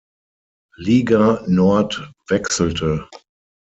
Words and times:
Liga 0.79 1.43
Nord 1.47 2.11
wechselte. 2.27 3.07